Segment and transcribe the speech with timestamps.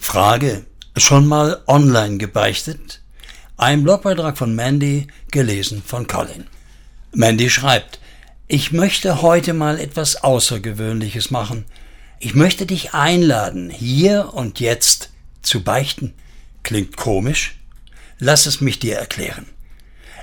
[0.00, 0.64] Frage,
[0.96, 3.00] schon mal online gebeichtet?
[3.56, 6.46] Ein Blogbeitrag von Mandy, gelesen von Colin.
[7.12, 8.00] Mandy schreibt,
[8.48, 11.64] ich möchte heute mal etwas Außergewöhnliches machen.
[12.18, 15.10] Ich möchte dich einladen, hier und jetzt
[15.42, 16.14] zu beichten.
[16.64, 17.58] Klingt komisch?
[18.18, 19.46] Lass es mich dir erklären.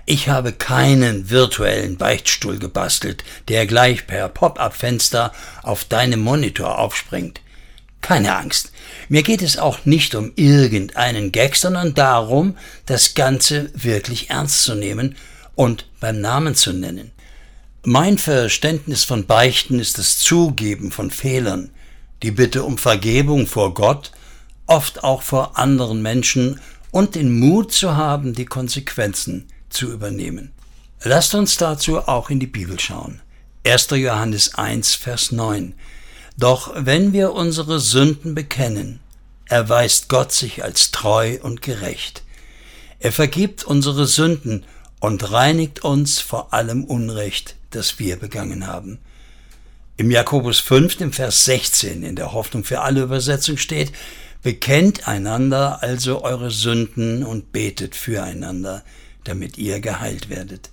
[0.05, 5.31] Ich habe keinen virtuellen Beichtstuhl gebastelt, der gleich per Pop-up-Fenster
[5.63, 7.41] auf deinem Monitor aufspringt.
[8.07, 8.71] Keine Angst.
[9.09, 14.75] Mir geht es auch nicht um irgendeinen Gag, sondern darum, das Ganze wirklich ernst zu
[14.75, 15.17] nehmen
[15.55, 17.11] und beim Namen zu nennen.
[17.83, 21.71] Mein Verständnis von Beichten ist das Zugeben von Fehlern,
[22.23, 24.13] die Bitte um Vergebung vor Gott,
[24.67, 30.53] oft auch vor anderen Menschen und den Mut zu haben, die Konsequenzen zu übernehmen.
[31.03, 33.19] Lasst uns dazu auch in die Bibel schauen.
[33.65, 33.89] 1.
[33.89, 35.73] Johannes 1, Vers 9.
[36.37, 38.99] Doch wenn wir unsere Sünden bekennen,
[39.45, 42.23] erweist Gott sich als treu und gerecht.
[42.99, 44.63] Er vergibt unsere Sünden
[44.99, 48.99] und reinigt uns vor allem Unrecht, das wir begangen haben.
[49.97, 53.91] Im Jakobus 5, im Vers 16 in der Hoffnung für alle Übersetzung steht,
[54.43, 58.83] Bekennt einander also eure Sünden und betet füreinander,
[59.23, 60.69] damit ihr geheilt werdet.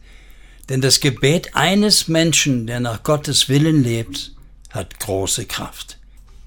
[0.69, 4.33] Denn das Gebet eines Menschen, der nach Gottes Willen lebt,
[4.75, 5.98] hat große Kraft.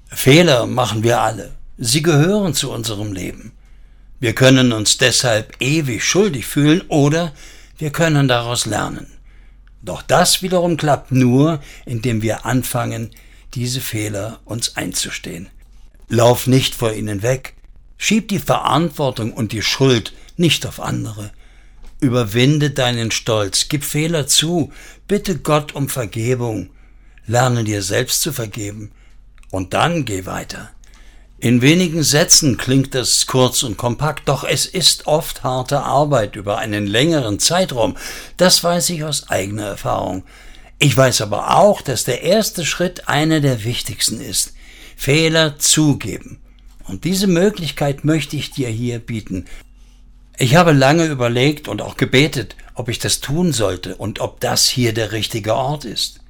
[0.06, 1.54] Fehler machen wir alle.
[1.78, 3.52] Sie gehören zu unserem Leben.
[4.20, 7.32] Wir können uns deshalb ewig schuldig fühlen oder
[7.78, 9.06] wir können daraus lernen.
[9.82, 13.10] Doch das wiederum klappt nur, indem wir anfangen,
[13.54, 15.48] diese Fehler uns einzustehen.
[16.08, 17.54] Lauf nicht vor ihnen weg.
[17.96, 21.30] Schieb die Verantwortung und die Schuld nicht auf andere.
[22.00, 24.72] Überwinde deinen Stolz, gib Fehler zu,
[25.06, 26.70] bitte Gott um Vergebung,
[27.28, 28.90] lerne dir selbst zu vergeben
[29.50, 30.70] und dann geh weiter.
[31.40, 36.58] In wenigen Sätzen klingt das kurz und kompakt, doch es ist oft harte Arbeit über
[36.58, 37.96] einen längeren Zeitraum.
[38.36, 40.24] Das weiß ich aus eigener Erfahrung.
[40.80, 44.54] Ich weiß aber auch, dass der erste Schritt einer der wichtigsten ist.
[44.96, 46.40] Fehler zugeben.
[46.88, 49.44] Und diese Möglichkeit möchte ich dir hier bieten.
[50.38, 54.68] Ich habe lange überlegt und auch gebetet, ob ich das tun sollte und ob das
[54.68, 56.20] hier der richtige Ort ist.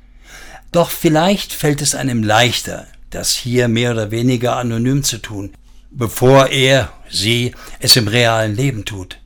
[0.73, 5.53] Doch vielleicht fällt es einem leichter, das hier mehr oder weniger anonym zu tun,
[5.91, 9.19] bevor er, sie es im realen Leben tut.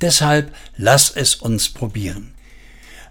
[0.00, 2.34] Deshalb lass es uns probieren.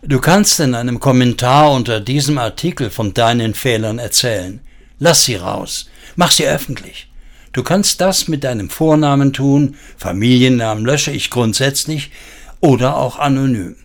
[0.02, 4.60] Du kannst in einem Kommentar unter diesem Artikel von deinen Fehlern erzählen.
[5.00, 5.90] Lass sie raus.
[6.16, 7.10] Mach sie öffentlich.
[7.54, 12.12] Du kannst das mit deinem Vornamen tun, Familiennamen lösche ich grundsätzlich
[12.60, 13.78] oder auch anonym.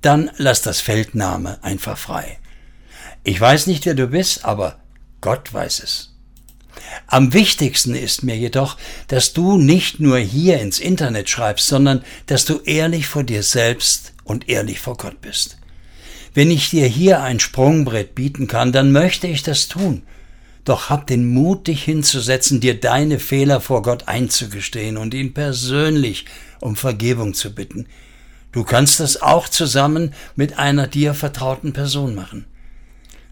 [0.00, 2.39] Dann lass das Feldname einfach frei.
[3.24, 4.80] Ich weiß nicht, wer du bist, aber
[5.20, 6.14] Gott weiß es.
[7.06, 8.76] Am wichtigsten ist mir jedoch,
[9.08, 14.12] dass du nicht nur hier ins Internet schreibst, sondern dass du ehrlich vor dir selbst
[14.24, 15.58] und ehrlich vor Gott bist.
[16.32, 20.02] Wenn ich dir hier ein Sprungbrett bieten kann, dann möchte ich das tun
[20.64, 26.26] doch hab den Mut, dich hinzusetzen, dir deine Fehler vor Gott einzugestehen und ihn persönlich
[26.60, 27.86] um Vergebung zu bitten.
[28.52, 32.44] Du kannst das auch zusammen mit einer dir vertrauten Person machen.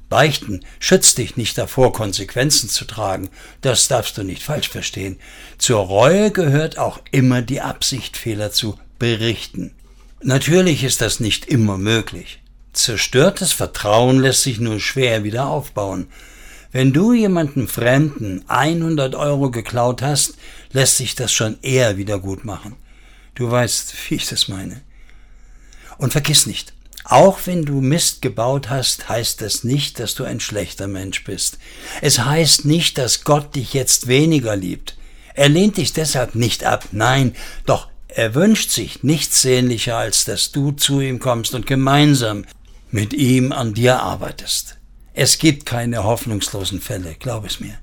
[0.09, 3.29] Beichten schützt dich nicht davor, Konsequenzen zu tragen.
[3.61, 5.19] Das darfst du nicht falsch verstehen.
[5.59, 9.75] Zur Reue gehört auch immer die Absicht, Fehler zu berichten.
[10.23, 12.41] Natürlich ist das nicht immer möglich.
[12.73, 16.09] Zerstörtes Vertrauen lässt sich nur schwer wieder aufbauen.
[16.71, 20.35] Wenn du jemanden Fremden 100 Euro geklaut hast,
[20.73, 22.77] lässt sich das schon eher wieder gut machen.
[23.35, 24.83] Du weißt, wie ich das meine.
[25.97, 26.75] Und vergiss nicht,
[27.09, 31.59] auch wenn du Mist gebaut hast, heißt das nicht, dass du ein schlechter Mensch bist.
[32.03, 34.97] Es heißt nicht, dass Gott dich jetzt weniger liebt.
[35.35, 40.53] Er lehnt dich deshalb nicht ab, nein, doch er wünscht sich nichts sehnlicher, als dass
[40.53, 42.45] du zu ihm kommst und gemeinsam
[42.91, 44.77] mit ihm an dir arbeitest.
[45.15, 47.79] Es gibt keine hoffnungslosen Fälle, glaub es mir.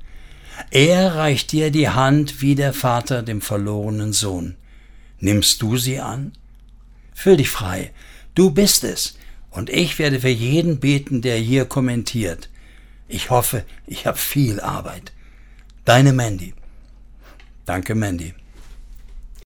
[0.69, 4.55] Er reicht dir die Hand wie der Vater dem verlorenen Sohn.
[5.19, 6.33] Nimmst du sie an?
[7.13, 7.91] Fühl dich frei.
[8.35, 9.17] Du bist es.
[9.55, 12.49] Und ich werde für jeden beten, der hier kommentiert.
[13.07, 15.13] Ich hoffe, ich habe viel Arbeit.
[15.85, 16.53] Deine Mandy.
[17.65, 18.33] Danke, Mandy.